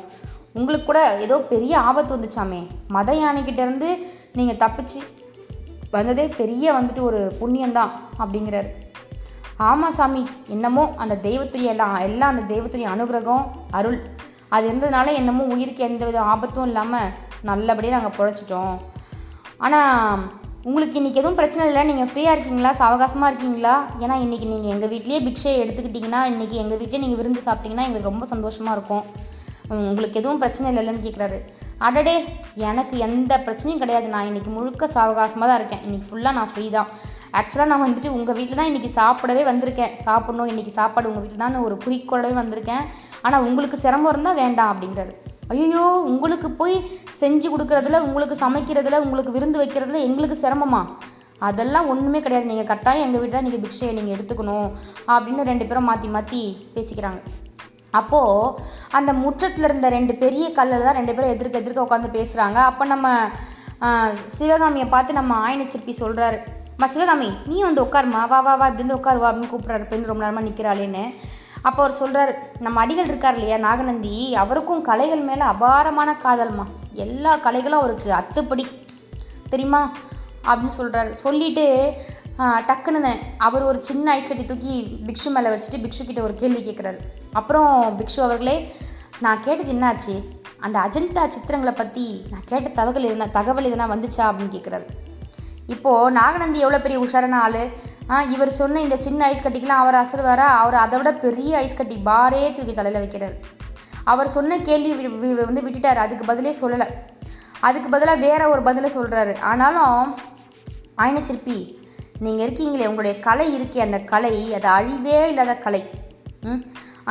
[0.53, 2.67] உங்களுக்கு கூட ஏதோ பெரிய ஆபத்து வந்துச்சாமே.
[2.87, 3.89] மத யானைக்கிட்டேருந்து
[4.33, 4.99] நீங்கள் தப்பிச்சு
[5.91, 8.69] வந்ததே பெரிய வந்துட்டு ஒரு புண்ணியந்தான் அப்படிங்கிறாரு.
[9.57, 10.27] ஆமாம் சாமி.
[10.47, 13.99] என்னமோ அந்த தெய்வத்துடைய எல்லாம் எல்லாம் அந்த தெய்வத்துடைய அனுகிரகம் அருள்.
[14.49, 17.09] அது இருந்ததுனால என்னமோ உயிருக்கு எந்த வித ஆபத்தும் இல்லாமல்
[17.41, 18.75] நல்லபடியாக நாங்கள் பிழைச்சிட்டோம்.
[19.57, 21.83] ஆனால் உங்களுக்கு இன்றைக்கி எதுவும் பிரச்சனை இல்லை.
[21.89, 22.71] நீங்கள் ஃப்ரீயாக இருக்கீங்களா?
[22.79, 23.75] சாவகாசமாக இருக்கீங்களா?
[24.03, 28.25] ஏன்னா இன்றைக்கி நீங்கள் எங்கள் வீட்லேயே பிக்ஷே எடுத்துக்கிட்டிங்கன்னா இன்றைக்கி எங்கள் வீட்டிலே நீங்கள் விருந்து சாப்பிட்டீங்கன்னா எங்களுக்கு ரொம்ப
[28.33, 29.05] சந்தோஷமாக இருக்கும்.
[29.91, 31.39] உங்களுக்கு எதுவும் பிரச்சனை இல்லைன்னு கேட்குறாரு
[31.87, 32.15] அடடே
[32.69, 34.07] எனக்கு எந்த பிரச்சனையும் கிடையாது.
[34.13, 35.83] நான் இன்றைக்கி முழுக்க சாவகாசமாக தான் இருக்கேன்.
[35.87, 36.89] இன்றைக்கி ஃபுல்லாக நான் ஃப்ரீ தான்.
[37.39, 39.93] ஆக்சுவலாக நான் வந்துட்டு உங்கள் வீட்டில் தான் இன்றைக்கி சாப்பிடவே வந்திருக்கேன்.
[40.07, 40.51] சாப்பிடணும்.
[40.53, 42.85] இன்றைக்கி சாப்பாடு உங்கள் வீட்டில் தான் ஒரு குறிக்கோளவே வந்திருக்கேன்.
[43.27, 45.15] ஆனால் உங்களுக்கு சிரமம் இருந்தால் வேண்டாம் அப்படின்றாரு.
[45.53, 46.75] ஐயோ உங்களுக்கு போய்
[47.21, 50.81] செஞ்சு கொடுக்குறதுல உங்களுக்கு சமைக்கிறதுல உங்களுக்கு விருந்து வைக்கிறதுல எங்களுக்கு சிரமமா?
[51.47, 52.49] அதெல்லாம் ஒன்றுமே கிடையாது.
[52.51, 54.67] நீங்கள் கட்டாயம் எங்கள் வீட்டில் தான் நீங்கள் பிக்ஷையை நீங்கள் எடுத்துக்கணும்
[55.13, 56.41] அப்படின்னு ரெண்டு பேரும் மாற்றி மாற்றி
[56.75, 57.21] பேசிக்கிறாங்க.
[57.99, 58.51] அப்போது
[58.97, 63.07] அந்த முற்றத்தில் இருந்த ரெண்டு பெரிய கல்லில் தான் ரெண்டு பேரும் எதிர்க்க எதிர்க்க உட்காந்து பேசுகிறாங்க அப்போ நம்ம
[64.37, 66.37] சிவகாமியை பார்த்து நம்ம ஆயன சிற்பி சொல்கிறாரு
[66.75, 69.83] அம்மா சிவகாமி நீ வந்து உட்காருமா வா வா வா இப்படி வந்து உட்காருவா அப்படின்னு கூப்பிட்றாரு.
[69.91, 71.03] பெண் ரொம்ப நேரமாக நிற்கிறாளேன்னு
[71.61, 74.35] அப்போ அவர் சொல்கிறார் நம்ம அடிகள் இருக்கார் இல்லையா நாகநந்தி?
[74.35, 76.65] அவருக்கும் கலைகள் மேலே அபாரமான காதல்மா.
[76.91, 78.63] எல்லா கலைகளும் அவருக்கு அத்துப்படி.
[79.49, 79.81] தெரியுமா?
[80.45, 81.65] அப்படின்னு சொல்கிறாரு சொல்லிட்டு
[82.39, 86.97] டக்குன்னு அவர் ஒரு சின்ன ஐஸ் கட்டி தூக்கி பிக்ஷு மேலே வச்சுட்டு பிக்ஷு கிட்ட ஒரு கேள்வி கேட்குறாரு
[87.33, 88.55] அப்புறம் பிக்ஷு அவர்களே
[89.19, 90.15] நான் கேட்டது என்னாச்சு?
[90.59, 94.25] அந்த அஜந்தா சித்திரங்களை பற்றி நான் கேட்ட தகவல் எதுனா தகவல் எதுனா வந்துச்சா?
[94.29, 94.85] அப்படின்னு கேட்குறாரு
[95.75, 97.63] இப்போது நாகநந்தி எவ்வளோ பெரிய உஷாரான ஆள்?
[98.11, 100.47] ஆ இவர் சொன்ன இந்த சின்ன ஐஸ் கட்டிக்கெலாம் அவர் அசருவாரா?
[100.61, 103.35] அவர் அதை விட பெரிய ஐஸ் கட்டி பாரே தூக்கி தலையில் வைக்கிறார்.
[104.11, 104.91] அவர் சொன்ன கேள்வி
[105.47, 106.03] வந்து விட்டுட்டார்.
[106.05, 106.87] அதுக்கு பதிலே சொல்லலை.
[107.67, 110.13] அதுக்கு பதிலாக வேற ஒரு பதிலை சொல்கிறாரு ஆனாலும்
[111.03, 111.57] ஆயனச்சிற்பி
[112.25, 115.81] நீங்கள் இருக்கீங்களே உங்களுடைய கலை இருக்கே அந்த கலை அது அழிவே இல்லாத கலை.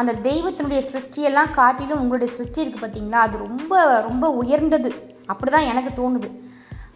[0.00, 3.72] அந்த தெய்வத்தினுடைய சிருஷ்டியெல்லாம் காட்டிலும் உங்களுடைய சிருஷ்டி இருக்குது பார்த்தீங்களா அது ரொம்ப
[4.08, 4.90] ரொம்ப உயர்ந்தது.
[5.32, 6.28] அப்படி தான் எனக்கு தோணுது.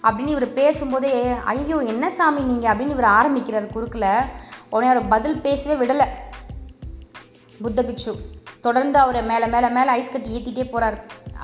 [0.07, 1.13] அப்படின்னு இவர் பேசும்போதே
[1.53, 4.11] ஐயோ என்ன சாமி நீங்கள் அப்படின்னு இவர் ஆரம்பிக்கிறார் குறுக்கில்.
[4.75, 6.07] உடனே அவர் பதில் பேசவே விடலை.
[7.63, 8.13] புத்த பிக்ஷு
[8.67, 10.99] தொடர்ந்து அவரை மேலே மேலே மேலே ஐஸ் கட்டி ஏற்றிட்டே போகிறார்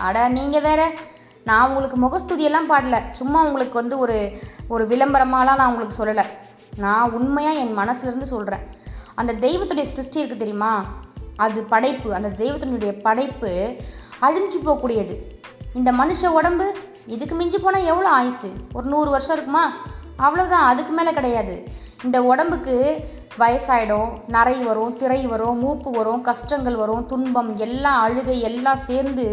[0.06, 0.82] அட நீங்கள் வேற
[1.48, 2.96] நான் உங்களுக்கு முகஸ்துதியெல்லாம் பாடல.
[3.20, 4.16] சும்மா உங்களுக்கு வந்து ஒரு
[4.68, 6.24] ஒரு விளம்பரமாலாம் நான் உங்களுக்கு சொல்லலை.
[6.84, 8.64] நான் உண்மையாக என் மனசுலேருந்து சொல்கிறேன்
[9.20, 10.72] அந்த தெய்வத்துடைய சிருஷ்டி இருக்குது தெரியுமா?
[11.36, 12.08] அது படைப்பு.
[12.18, 13.50] அந்த தெய்வத்தினுடைய படைப்பு
[14.26, 15.16] அழிஞ்சு போகக்கூடியது.
[15.78, 16.66] இந்த மனுஷ உடம்பு
[17.16, 18.50] இதுக்கு மிஞ்சி போனால் எவ்வளோ ஆயுசு?
[18.72, 19.64] ஒரு நூறு வருஷம் இருக்குமா?
[20.18, 21.54] அவ்வளோதான் அதுக்கு மேலே கிடையாது.
[22.04, 22.76] இந்த உடம்புக்கு
[23.38, 29.26] வயசாயிடும் நரை வரும் திரை வரும் மூப்பு வரும் கஷ்டங்கள் வரும் துன்பம் எல்லாம் அழுகை எல்லாம் சேர்ந்து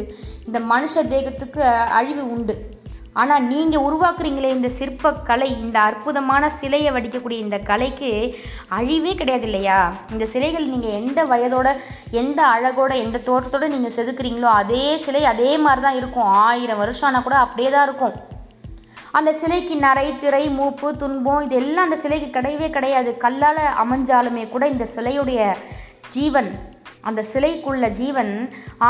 [0.45, 1.63] இந்த மனுஷ தேகத்துக்கு
[1.99, 2.55] அழிவு உண்டு.
[3.21, 8.11] ஆனால் நீங்கள் உருவாக்குறீங்களே இந்த சிற்பக்கலை இந்த அற்புதமான சிலையை வடிக்கக்கூடிய இந்த கலைக்கு
[8.77, 9.79] அழிவே கிடையாது இல்லையா?
[10.13, 11.67] இந்த சிலைகள் நீங்கள் எந்த வயதோட
[12.21, 16.31] எந்த அழகோட எந்த தோற்றத்தோட நீங்கள் செதுக்குறீங்களோ அதே சிலை அதே மாதிரி தான் இருக்கும்.
[16.47, 18.15] ஆயிரம் வருஷம் ஆனால் கூட அப்படியே தான் இருக்கும்.
[19.17, 23.11] அந்த சிலைக்கு நரை திரை மூப்பு துன்பம் இதெல்லாம் அந்த சிலைக்கு கிடையவே கிடையாது.
[23.23, 25.41] கல்லால் அமைஞ்சாலுமே கூட இந்த சிலையுடைய
[26.15, 26.49] ஜீவன்
[27.09, 28.33] அந்த சிலைக்குள்ள ஜீவன்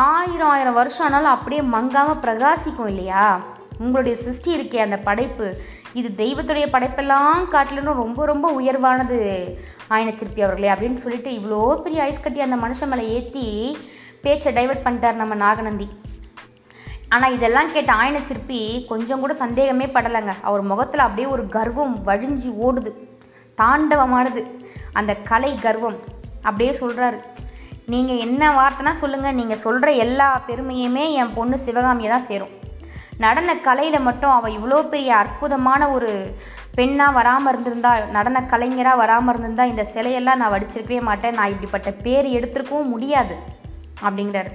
[0.05, 3.27] ஆயிரம் ஆயிரம் வருஷம் ஆனாலும் அப்படியே மங்காமல் பிரகாசிக்கும் இல்லையா?
[3.83, 5.47] உங்களுடைய சிருஷ்டி இருக்கே அந்த படைப்பு.
[5.99, 9.17] இது தெய்வத்துடைய படைப்பெல்லாம் காட்டிலும் ரொம்ப ரொம்ப உயர்வானது
[9.95, 13.45] ஆயனச்சிற்பி அவர்களே அப்படின்னு சொல்லிட்டு இவ்வளோ பெரிய ஐஸ் கட்டி அந்த மனுஷன் மேலே ஏற்றி
[14.23, 15.87] பேச்சை டைவர்ட் பண்ணிட்டார் நம்ம நாகநந்தி.
[17.15, 18.21] ஆனால் இதெல்லாம் கேட்ட ஆயன
[18.91, 20.33] கொஞ்சம் கூட சந்தேகமே படலைங்க.
[20.41, 22.91] அவர் முகத்தில் அப்படியே ஒரு கர்வம் வழிஞ்சி ஓடுது.
[23.61, 24.43] தாண்டவமானது.
[24.99, 25.99] அந்த கலை கர்வம்.
[26.47, 27.19] அப்படியே சொல்கிறாரு
[27.93, 32.53] நீங்கள் என்ன வார்த்தைனா சொல்லுங்கள் நீங்கள் சொல்கிற எல்லா பெருமையுமே என் பொண்ணு சிவகாமியை தான் சேரும்.
[33.23, 36.11] நடன கலையில் மட்டும் அவள் இவ்வளோ பெரிய அற்புதமான ஒரு
[36.77, 41.37] பெண்ணாக வராமல் இருந்திருந்தா நடன கலைஞராக வராமல் இருந்திருந்தா இந்த சிலையெல்லாம் நான் வடிச்சிருக்கவே மாட்டேன்.
[41.39, 43.35] நான் இப்படிப்பட்ட பேர் எடுத்திருக்கவும் முடியாது
[44.05, 44.51] அப்படிங்கிறாரு.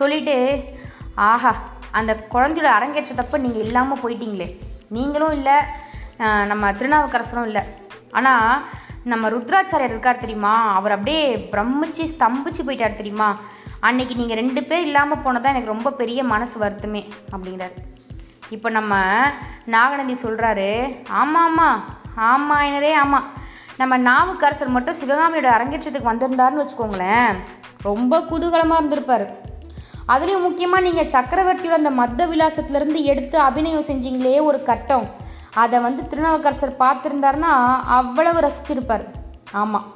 [0.00, 0.36] சொல்லிட்டு
[1.30, 1.52] ஆஹா
[1.98, 4.48] அந்த குழந்தையோட அரங்கேற்றத்தப்ப நீங்கள் இல்லாமல் போயிட்டீங்களே.
[4.96, 5.56] நீங்களும் இல்லை
[6.50, 7.62] நம்ம திருநாவுக்கரசரும் இல்லை.
[8.18, 8.62] ஆனால்
[9.10, 10.54] நம்ம ருத்ராச்சாரியர் இருக்கார் தெரியுமா?
[10.78, 13.28] அவர் அப்படியே பிரமிச்சு ஸ்தம்பிச்சு போயிட்டார் தெரியுமா?
[13.88, 17.76] அன்னைக்கு நீங்கள் ரெண்டு பேர் இல்லாமல் போனதான் எனக்கு ரொம்ப பெரிய மனசு வருத்தமே அப்படிங்கிறாரு.
[18.54, 18.94] இப்போ நம்ம
[19.74, 20.70] நாகநந்தி சொல்கிறாரு
[21.08, 21.80] ஆமாம் ஆமாம்
[22.30, 23.28] ஆமாம் என்னரே ஆமாம்
[23.76, 27.38] நம்ம நாவுக்கரசர் மட்டும் சிவகாமியோட அரங்கேற்றத்துக்கு வந்திருந்தாருன்னு வச்சுக்கோங்களேன்
[27.82, 29.26] ரொம்ப குதூகலமாக இருந்திருப்பார்.
[30.12, 35.06] அதுலேயும் முக்கியமாக நீங்கள் சக்கரவர்த்தியோட அந்த மத்த விலாசத்துலேருந்து எடுத்து அபிநயம் செஞ்சீங்களே ஒரு கட்டம்.
[35.62, 37.52] அதை வந்து திருநாவுக்கரசர் பார்த்துருந்தாருன்னா
[37.98, 39.06] அவ்வளவு ரசிச்சிருப்பார்.
[39.52, 39.86] ஆமாம்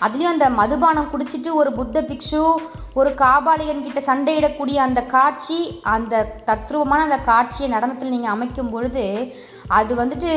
[0.00, 2.58] அதுலேயும் அந்த மதுபானம் குடிச்சிட்டு ஒரு புத்த பிக்ஷு
[2.94, 9.34] ஒரு காபாலிகன் கிட்ட சண்டையிடக்கூடிய அந்த காட்சி அந்த தத்ரூபமான அந்த காட்சியை நடனத்தில் நீங்கள் அமைக்கும் பொழுது
[9.68, 10.32] அது வந்துட்டு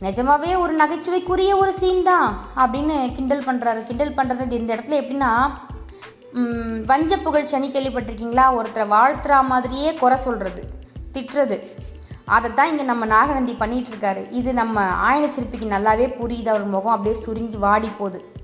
[0.00, 5.48] நிஜமாவே ஒரு நகைச்சுவைக்குரிய ஒரு சீன் தான் அப்படின்னு கிண்டல் பண்ணுறாரு கிண்டல் பண்ணுறது இந்த இடத்துல எப்படின்னா
[6.86, 8.46] வஞ்ச புகழ் சனி கேள்விப்பட்டிருக்கீங்களா?
[8.58, 10.62] ஒருத்தரை வாழ்த்துறா மாதிரியே குறை சொல்கிறது
[11.12, 11.56] திட்டுறது.
[12.24, 15.28] அதை தான் இங்கே நம்ம நாகநந்தி பண்ணிகிட்ருக்காரு இது நம்ம ஆயன
[15.68, 16.48] நல்லாவே புரியுது?
[16.48, 18.34] அவர் முகம் அப்படியே சுருங்கி வாடி போகுது.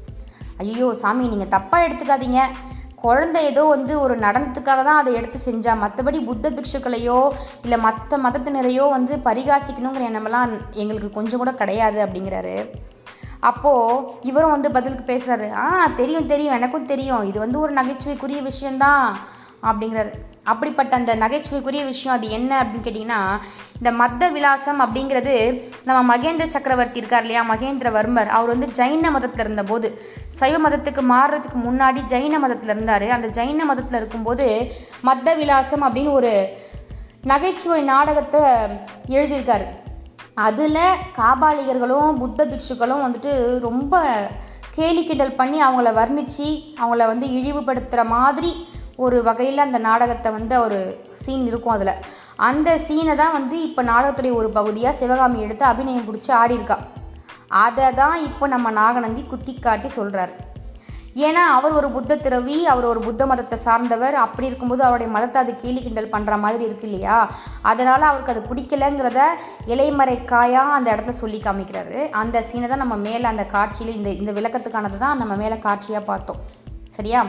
[0.59, 2.43] ஐயோ சாமி நீங்கள் தப்பாக எடுத்துக்காதீங்க.
[3.05, 7.19] குழந்தை ஏதோ வந்து ஒரு நடனத்துக்காக தான் அதை எடுத்து செஞ்சா மற்றபடி புத்த பிக்ஷுக்களையோ
[7.65, 12.57] இல்லை மற்ற மதத்தினரையோ வந்து பரிகாசிக்கணுங்கிற எண்ணமெல்லாம் எங்களுக்கு கொஞ்சம் கூட கிடையாது அப்படிங்கிறாரு.
[13.51, 17.23] அப்போது இவரும் வந்து பதிலுக்கு பேசுகிறாரு ஆ தெரியும் தெரியும் எனக்கும் தெரியும்.
[17.23, 19.07] இது வந்து ஒரு நகைச்சுவைக்குரிய விஷயந்தான்
[19.63, 20.13] அப்படிங்கிறாரு.
[20.45, 23.21] அப்படிப்பட்ட அந்த நகைச்சுவைக்குரிய விஷயம் அது என்ன அப்படின்னு கேட்டிங்கன்னா
[23.77, 25.35] இந்த மத்த விலாசம் அப்படிங்கிறது
[25.85, 28.31] நம்ம மகேந்திர சக்கரவர்த்தி இருக்கார் இல்லையா மகேந்திரவர்மர்.
[28.37, 29.89] அவர் வந்து ஜைன மதத்தில் இருந்தபோது
[30.29, 33.07] சைவ மதத்துக்கு மாறுறதுக்கு முன்னாடி ஜைன மதத்தில் இருந்தார்.
[33.11, 34.73] அந்த ஜைன மதத்தில் இருக்கும்போது
[35.07, 36.33] மத்த விலாசம் அப்படின்னு ஒரு
[37.23, 38.43] நகைச்சுவை நாடகத்தை
[39.09, 39.69] எழுதியிருக்காரு.
[40.35, 40.85] அதில்
[41.17, 44.05] காபாலிகர்களும் புத்த பிக்ஷுக்களும் வந்துட்டு ரொம்ப
[44.77, 46.47] கேலி கிண்டல் பண்ணி அவங்கள வர்ணித்து
[46.83, 48.53] அவங்கள வந்து இழிவுபடுத்துகிற மாதிரி
[48.97, 51.95] ஒரு வகையில் அந்த நாடகத்தை வந்து ஒரு சீன் இருக்கும் அதில்.
[52.37, 56.79] அந்த சீனை தான் வந்து இப்போ நாடகத்துடைய ஒரு பகுதியாக சிவகாமி எடுத்து அபிநயம் பிடிச்சி ஆடியிருக்கா.
[57.49, 60.51] அதை தான் இப்போ நம்ம நாகநந்தி குத்தி காட்டி சொல்கிறார்
[61.17, 64.15] ஏன்னா அவர் ஒரு புத்த திறவி அவர் ஒரு புத்த மதத்தை சார்ந்தவர்.
[64.15, 67.31] அப்படி இருக்கும்போது அவருடைய மதத்தை அது கேலி கிண்டல் பண்ணுற மாதிரி இருக்கு இல்லையா?
[67.63, 69.21] அதனால் அவருக்கு அது பிடிக்கலங்கிறத
[69.67, 72.11] இலைமறை அந்த இடத்துல சொல்லி காமிக்கிறாரு.
[72.11, 76.37] அந்த சீனை தான் நம்ம மேலே அந்த காட்சியில் இந்த இந்த விளக்கத்துக்கானது தான் நம்ம மேலே காட்சியாக பார்த்தோம்.
[76.89, 77.29] சரியா?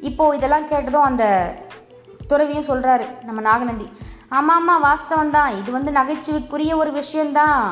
[0.00, 1.24] இப்போது இதெல்லாம் கேட்டதும் அந்த
[2.28, 3.88] துறவியும் சொல்கிறாரு நம்ம நாகநந்தி
[4.38, 5.56] ஆமாம் ஆமாம் வாஸ்தவம் தான்.
[5.60, 7.62] இது வந்து நகைச்சுவைக்குரிய ஒரு விஷயந்தான்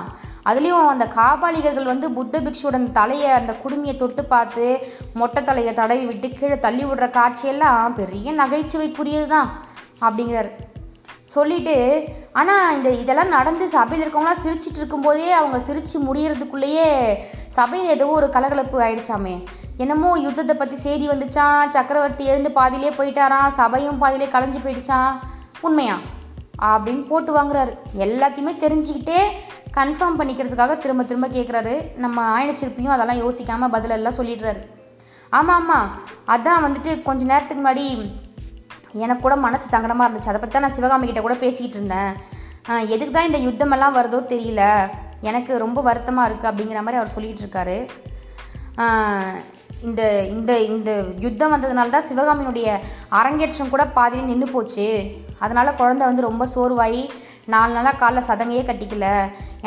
[0.44, 4.66] அதுலேயும் அந்த காபாலிகர்கள் வந்து புத்த பிக்ஷுடன் தலையை அந்த குடுமியை தொட்டு பார்த்து
[5.14, 9.50] மொட்டை தலையை தடவி விட்டு கீழே தள்ளி விடுற காட்சியெல்லாம் பெரிய நகைச்சுவைக்குரியது தான்
[10.00, 10.50] அப்படிங்கிறாரு.
[11.34, 11.76] சொல்லிட்டு
[12.40, 16.90] ஆனால் இந்த இதெல்லாம் நடந்து சபையில் இருக்கவங்களாம் சிரிச்சிட்டு இருக்கும்போதே அவங்க சிரித்து முடியறதுக்குள்ளேயே
[17.56, 19.34] சபையில் ஏதோ ஒரு கலகலப்பு ஆயிடுச்சாமே.
[19.82, 25.10] என்னமோ யுத்தத்தை பற்றி செய்தி வந்துச்சான் சக்கரவர்த்தி எழுந்து பாதியிலே போயிட்டாராம் சபையும் பாதியிலே கலைஞ்சு போயிடுச்சான்
[25.66, 25.96] உண்மையா?
[26.70, 27.74] அப்படின்னு போட்டு வாங்குறாரு.
[28.06, 29.20] எல்லாத்தையுமே தெரிஞ்சுக்கிட்டே
[29.78, 34.62] கன்ஃபார்ம் பண்ணிக்கிறதுக்காக திரும்ப திரும்ப கேட்குறாரு நம்ம ஆயனச்சிருப்பியும் அதெல்லாம் யோசிக்காமல் பதிலெல்லாம் சொல்லிடுறாரு.
[35.32, 35.88] ஆமாம் ஆமாம்
[36.34, 37.86] அதான் வந்துட்டு கொஞ்ச நேரத்துக்கு முன்னாடி
[39.04, 40.30] எனக்கு கூட மனசு சங்கடமாக இருந்துச்சு.
[40.32, 42.12] அதை பற்றி தான் நான் சிவகாமிகிட்ட கூட பேசிக்கிட்டு இருந்தேன்.
[42.94, 44.64] எதுக்கு தான் இந்த யுத்தமெல்லாம் வருதோ தெரியல.
[45.28, 47.78] எனக்கு ரொம்ப வருத்தமாக இருக்குது அப்படிங்கிற மாதிரி அவர் சொல்லிகிட்டு இருக்காரு.
[49.88, 50.02] இந்த
[50.34, 50.90] இந்த இந்த
[51.24, 52.68] யுத்தம் வந்ததுனால தான் சிவகாமியினுடைய
[53.18, 54.86] அரங்கேற்றம் கூட பாதியில் நின்று போச்சு.
[55.44, 57.02] அதனால் குழந்தை வந்து ரொம்ப சோர்வாகி
[57.52, 59.06] நாலு நாளாக காலைல சதங்கையே கட்டிக்கல.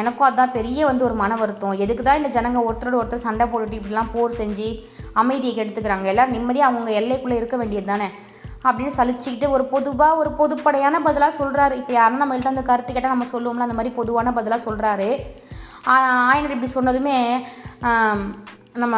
[0.01, 1.77] எனக்கும் அதுதான் பெரிய வந்து ஒரு மன வருத்தம்.
[1.84, 4.67] எதுக்கு தான் இந்த ஜனங்க ஒருத்தரோட ஒருத்தர் சண்டை போட்டுட்டு இப்படிலாம் போர் செஞ்சு
[5.21, 6.05] அமைதியை கெடுத்துக்கிறாங்க.
[6.12, 8.10] எல்லோரும் நிம்மதியாக அவங்க எல்லைக்குள்ளே இருக்க வேண்டியது தானே.
[8.63, 13.30] அப்படின்னு சலிச்சுக்கிட்டு ஒரு பொதுவாக ஒரு பொதுப்படையான பதிலாக சொல்கிறாரு இப்போ யாரும் நம்மகிட்ட அந்த கருத்து கேட்டால் நம்ம
[13.34, 15.10] சொல்லுவோம்ல அந்த மாதிரி பொதுவான பதிலாக சொல்கிறாரு
[16.32, 17.17] ஆயனர் இப்படி சொன்னதுமே
[18.74, 18.95] நம்ம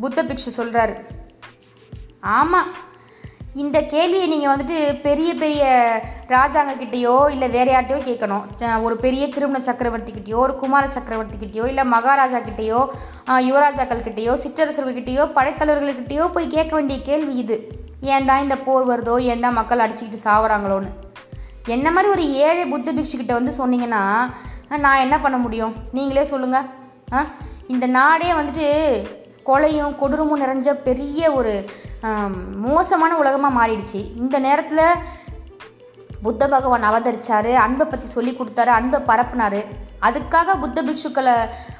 [0.00, 0.94] புத்த பிக்ஷு சொல்கிறாரு
[2.20, 2.68] ஆமாம்
[3.62, 5.64] இந்த கேள்வியை நீங்கள் வந்துட்டு பெரிய பெரிய
[6.28, 8.80] ராஜாங்க கிட்டேயோ இல்லை வேற யார்ட்டையோ கேட்கணும்.
[8.82, 12.80] ஒரு பெரிய திருமண சக்கரவர்த்திக்கிட்டேயோ ஒரு குமார சக்கரவர்த்திக்கிட்டையோ இல்லை மகாராஜா கிட்டேயோ
[13.48, 17.58] யுவராஜாக்கள் கிட்டேயோ சிற்றரசர்கள் கிட்டேயோ போய் கேட்க வேண்டிய கேள்வி இது.
[18.12, 20.90] ஏன் தான் இந்த போர் வருதோ ஏன் தான் மக்கள் அடிச்சுக்கிட்டு சாவறாங்களோன்னு?
[21.74, 24.02] என்ன மாதிரி ஒரு ஏழை புத்த பிக்ஷுக்கிட்ட வந்து சொன்னீங்கன்னா
[24.84, 25.74] நான் என்ன பண்ண முடியும்?
[25.96, 26.58] நீங்களே சொல்லுங்க.
[27.16, 27.20] ஆ
[27.74, 28.66] இந்த நாடே வந்துட்டு
[29.48, 31.52] கொலையும் கொடூரமும் நிறைஞ்ச பெரிய ஒரு
[32.68, 34.00] மோசமான உலகமாக மாறிடுச்சு.
[34.22, 34.86] இந்த நேரத்தில்
[36.26, 39.60] புத்த பகவான் அவதரித்தார் அன்பை பற்றி சொல்லி கொடுத்தாரு அன்பை பரப்புனாரு.
[40.06, 41.34] அதுக்காக புத்த பிக்ஷுக்களை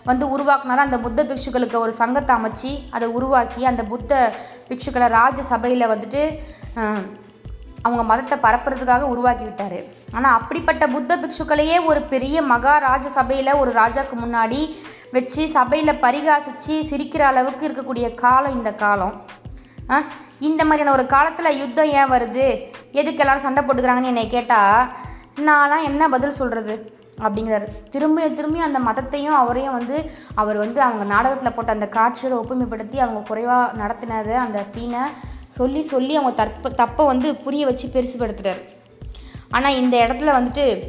[0.08, 0.82] வந்து உருவாக்குனாரு.
[0.86, 4.12] அந்த புத்த பிக்ஷுக்களுக்கு ஒரு சங்கத்தை அமைச்சு அதை உருவாக்கி அந்த புத்த
[4.70, 6.22] பிக்ஷுக்களை ராஜ சபையில் வந்துட்டு
[7.86, 9.78] அவங்க மதத்தை பரப்புறதுக்காக உருவாக்கி விட்டார்.
[10.16, 14.60] ஆனால் அப்படிப்பட்ட புத்த பிக்ஷுக்களையே ஒரு பெரிய மகாராஜ சபையில் ஒரு ராஜாக்கு முன்னாடி
[15.16, 19.14] வச்சு சபையில் பரிகாசித்து சிரிக்கிற அளவுக்கு இருக்கக்கூடிய காலம் இந்த காலம்.
[19.90, 20.02] ஆ?
[20.40, 22.72] இந்த மாதிரியான ஒரு காலத்தில் யுத்தம் ஏன் வருது?
[22.92, 24.88] எதுக்கு எல்லோரும் சண்டை போட்டுக்கிறாங்கன்னு என்னை கேட்டால்
[25.40, 27.68] நான்லாம் என்ன பதில் சொல்கிறது அப்படிங்கிறாரு.
[27.90, 33.20] திரும்ப திரும்பி அந்த மதத்தையும் அவரையும் வந்து அவர் வந்து அவங்க நாடகத்தில் போட்ட அந்த காட்சியோட ஒப்புமைப்படுத்தி அவங்க
[33.26, 35.00] குறைவாக நடத்தினதை அந்த சீனை
[35.48, 38.62] சொல்லி சொல்லி அவங்க தற்ப தப்பை வந்து புரிய வச்சு பெருசுபடுத்துறாரு.
[39.50, 40.82] ஆனால் இந்த இடத்துல வந்துட்டு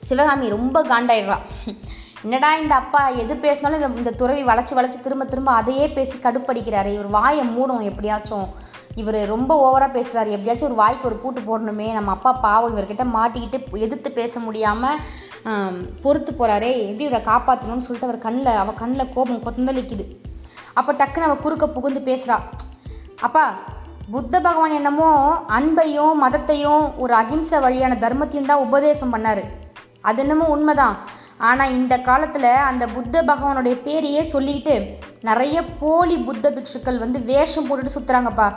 [0.00, 1.38] சிவகாமி ரொம்ப காண்டாயிடுறா.
[2.26, 6.90] என்னடா இந்த அப்பா எது பேசினாலும் இந்த இந்த துறவி வளைச்சி வளைச்சி திரும்ப திரும்ப அதையே பேசி கடுப்படிக்கிறாரு.
[6.96, 8.46] இவர் வாயை மூடும் எப்படியாச்சும்.
[9.00, 11.86] இவர் ரொம்ப ஓவராக பேசுகிறார் எப்படியாச்சும் ஒரு வாய்க்கு ஒரு பூட்டு போடணுமே.
[11.96, 15.00] நம்ம அப்பா பாவம் இவர்கிட்ட மாட்டிக்கிட்டு எதிர்த்து பேச முடியாமல்
[16.02, 20.04] பொறுத்து போகிறாரே எப்படி இவரை காப்பாற்றணும்னு சொல்லிட்டு அவர் கண்ணில் அவள் கண்ணில் கோபம் கொந்தளிக்குது.
[20.80, 22.36] அப்போ டக்குன்னு அவள் குறுக்க புகுந்து பேசுகிறா
[23.28, 23.44] அப்பா
[24.14, 25.08] புத்த பகவான் என்னமோ
[25.56, 29.42] அன்பையும் மதத்தையும் ஒரு அகிம்சை வழியான தர்மத்தையும் தான் உபதேசம் பண்ணார்.
[30.08, 30.96] அது என்னமோ உண்மைதான்.
[31.48, 34.74] ஆனால் இந்த காலத்தில் அந்த புத்த பகவானுடைய பேரையே சொல்லிக்கிட்டு
[35.20, 38.48] நிறைய போலி புத்த பிக்ஷுக்கள் வந்து வேஷம் போட்டுட்டு சுற்றுறாங்கப்பா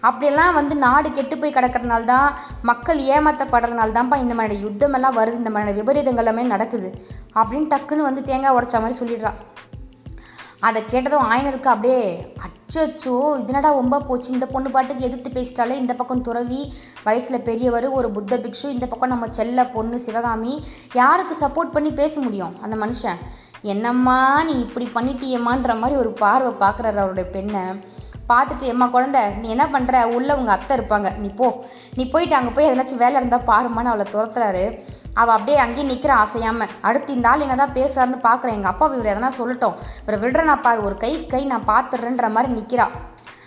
[0.00, 2.28] அப்படியெல்லாம் வந்து நாடு கெட்டு போய் கிடக்கிறதுனால தான்
[2.62, 6.88] மக்கள் ஏமாற்றப்படுறதுனால தான்ப்பா இந்த மாதிரி யுத்தமெல்லாம் வருது இந்த மாதிரி விபரீதங்கள் எல்லாமே நடக்குது.
[7.40, 9.32] அப்படின்னு டக்குன்னு வந்து தேங்காய் உடைச்ச மாதிரி சொல்லிடுறா.
[10.68, 12.02] அதை கேட்டதும் ஆயினருக்கு அப்படியே
[12.44, 14.28] அச்சோ இதனடா ரொம்ப போச்சு.
[14.36, 16.60] இந்த பொண்ணு பாட்டுக்கு எதிர்த்து பேசிட்டாலே இந்த பக்கம் துறவி
[17.06, 20.52] வயசில் பெரியவர் ஒரு புத்த பிக்ஷு இந்த பக்கம் நம்ம செல்ல பொண்ணு சிவகாமி
[21.00, 23.20] யாருக்கு சப்போர்ட் பண்ணி பேச முடியும் அந்த மனுஷன்?
[23.72, 27.64] என்னம்மா நீ இப்படி பண்ணிட்டியம்மான்ற மாதிரி ஒரு பார்வை பார்க்குறாரு அவருடைய பெண்ணை.
[28.30, 31.08] பார்த்துட்டு எம்மா குழந்த நீ என்ன பண்ணுற உள்ளே உங்கள் அத்தை இருப்பாங்க.
[31.22, 31.48] நீ போ.
[31.96, 34.64] நீ போயிட்டு அங்கே போய் எதனாச்சும் வேலை இருந்தால் பாருமான்னு அவளை துரத்துறாரு.
[35.14, 39.10] அவள் அப்படியே அங்கேயே நிற்கிற ஆசையாமல் அடுத்து இந்த ஆள் என்ன தான் பேசுறாருன்னு பார்க்குறேன் எங்கள் அப்பா இவர்
[39.12, 39.76] எதனா சொல்லட்டும்.
[40.02, 42.86] இவர் விடுறேன் பாரு ஒரு கை கை நான் பார்த்துடுறேன்ற மாதிரி நிற்கிறா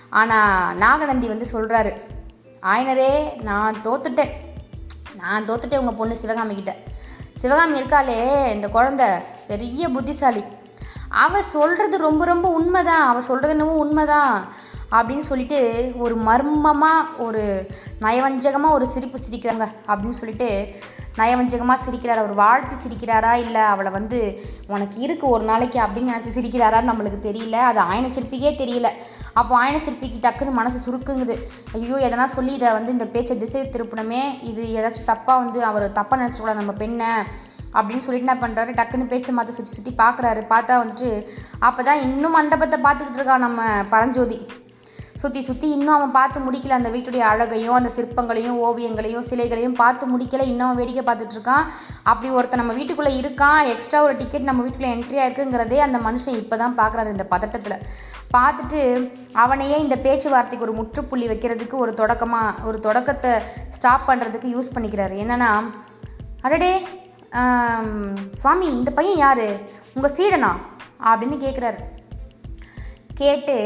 [0.10, 1.93] ஆனால் நாகநந்தி வந்து சொல்கிறாரு
[2.73, 4.34] ஆயனரே நான் தோத்துட்டேன்.
[5.21, 6.73] நான் தோத்துட்டேன் உங்கள் பொண்ணு சிவகாமி கிட்ட.
[7.41, 8.19] சிவகாமி இருக்காளே
[8.54, 9.04] இந்த குழந்த
[9.47, 10.43] பெரிய புத்திசாலி.
[11.10, 13.08] அவள் சொல்கிறது ரொம்ப ரொம்ப உண்மைதான்.
[13.08, 14.38] அவள் சொல்கிறது என்னவோ உண்மைதான்.
[14.97, 15.60] அப்படின்னு சொல்லிட்டு
[16.03, 17.43] ஒரு மர்மமாக ஒரு
[18.05, 20.49] நயவஞ்சகமாக ஒரு சிரிப்பு சிரிக்கிறாங்க அப்படின்னு சொல்லிட்டு
[21.19, 22.21] நயவஞ்சகமாக சிரிக்கிறார்?
[22.21, 23.34] அவர் வாழ்த்து சிரிக்கிறாரா?
[23.43, 24.17] இல்லை அவளை வந்து
[24.73, 27.58] உனக்கு இருக்குது ஒரு நாளைக்கு அப்படின்னு நினச்சி சிரிக்கிறாரான்னு நம்மளுக்கு தெரியல.
[27.69, 28.89] அது ஆயன சிற்பிக்கே தெரியல.
[29.39, 31.36] அப்போ ஆயன சிற்பிக்கு டக்குன்னு மனசு சுருக்குங்குது.
[31.77, 34.21] ஐயோ எதனா சொல்லி இதை வந்து இந்த பேச்சை திசை திருப்பணுமே.
[34.49, 37.12] இது ஏதாச்சும் தப்பாக வந்து அவர் தப்பாக நினச்சிக்கூடாது நம்ம பெண்ணை.
[37.77, 41.10] அப்படின்னு சொல்லிட்டு என்ன பண்ணுறாரு டக்குன்னு பேச்சை மாற்ற சுற்றி சுற்றி பார்க்குறாரு பார்த்தா வந்துட்டு
[41.67, 43.63] அப்போ தான் இன்னும் மண்டபத்தை பார்த்துக்கிட்டு இருக்கா நம்ம
[43.95, 44.38] பரஞ்சோதி.
[45.25, 50.43] சுற்றி சுற்றி இன்னும் அவன் பார்த்து முடிக்கல அந்த வீட்டுடைய அழகையும் அந்த சிற்பங்களையும் ஓவியங்களையும் சிலைகளையும் பார்த்து முடிக்கல.
[50.51, 51.65] இன்னும் அவன் வேடிக்கை பார்த்துட்டு இருக்கான்.
[52.11, 53.61] அப்படி ஒருத்தன் நம்ம வீட்டுக்குள்ளே இருக்கான்.
[53.73, 57.77] எக்ஸ்ட்ரா ஒரு டிக்கெட் நம்ம வீட்டுக்குள்ளே என்ட்ரி ஆயிருக்குங்கிறதே அந்த மனுஷன் இப்போ தான் பார்க்குறாரு இந்த பதட்டத்தில்.
[58.35, 58.81] பார்த்துட்டு
[59.43, 63.33] அவனையே இந்த பேச்சுவார்த்தைக்கு ஒரு முற்றுப்புள்ளி வைக்கிறதுக்கு ஒரு தொடக்கமாக ஒரு தொடக்கத்தை
[63.77, 65.17] ஸ்டாப் பண்ணுறதுக்கு யூஸ் பண்ணிக்கிறாரு.
[65.25, 65.51] என்னென்னா
[66.45, 66.71] அடடே
[68.41, 69.47] சுவாமி இந்த பையன் யார்?
[69.97, 70.53] உங்கள் சீடனா?
[71.09, 71.81] அப்படின்னு கேட்குறாரு
[73.21, 73.57] கேட்டு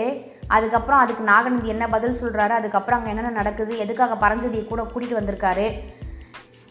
[0.56, 3.74] அதுக்கப்புறம் அதுக்கு நாகநந்தி என்ன பதில் சொல்கிறாரு அதுக்கப்புறம் அங்கே என்னென்ன நடக்குது?
[3.86, 5.68] எதுக்காக பரஞ்சோதியை கூட கூட்டிகிட்டு வந்திருக்காரு?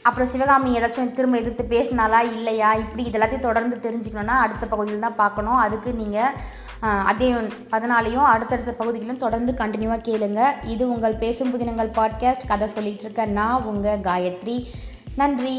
[0.02, 2.70] அப்புறம் சிவகாமி ஏதாச்சும் திரும்ப எதிர்த்து பேசினாலா இல்லையா?
[2.82, 5.60] இப்படி இதெல்லாத்தையும் தொடர்ந்து தெரிஞ்சுக்கணுன்னா அடுத்த பகுதியில் தான் பார்க்கணும்.
[5.64, 6.34] அதுக்கு நீங்கள்
[7.10, 7.28] அதே
[7.72, 10.40] பதினாலையும் அடுத்தடுத்த பகுதிகளும் தொடர்ந்து கண்டினியூவாக கேளுங்க.
[10.74, 14.56] இது உங்கள் பேசும் புதினங்கள் பாட்காஸ்ட் கதை சொல்லிகிட்டு இருக்க நான் உங்கள் காயத்ரி.
[15.20, 15.56] நன்றி.